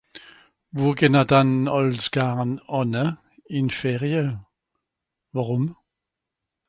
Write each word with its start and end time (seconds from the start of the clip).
Wo 0.75 0.87
gehn'r 1.01 1.25
dann 1.31 1.51
àls 1.75 2.05
garn 2.15 2.51
ànne, 2.79 3.05
ìn 3.57 3.67
d'Ferie? 3.71 4.25
Worùm? 5.33 5.65